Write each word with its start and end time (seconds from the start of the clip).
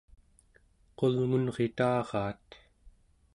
qulngunritaraat 0.97 2.47